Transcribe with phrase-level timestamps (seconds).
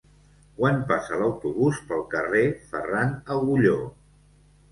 [0.59, 3.77] Quan passa l'autobús pel carrer Ferran Agulló?